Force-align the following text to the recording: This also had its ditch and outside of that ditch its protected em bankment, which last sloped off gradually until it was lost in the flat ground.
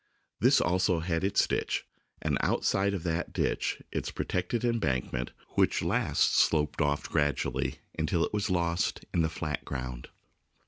This 0.39 0.59
also 0.59 1.01
had 1.01 1.23
its 1.23 1.45
ditch 1.45 1.85
and 2.23 2.35
outside 2.41 2.95
of 2.95 3.03
that 3.03 3.31
ditch 3.33 3.83
its 3.91 4.09
protected 4.09 4.65
em 4.65 4.79
bankment, 4.79 5.29
which 5.49 5.83
last 5.83 6.33
sloped 6.35 6.81
off 6.81 7.07
gradually 7.07 7.81
until 7.99 8.25
it 8.25 8.33
was 8.33 8.49
lost 8.49 9.05
in 9.13 9.21
the 9.21 9.29
flat 9.29 9.63
ground. 9.63 10.09